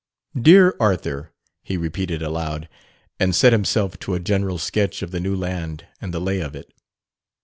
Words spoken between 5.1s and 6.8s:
the new land and the "lay" of it.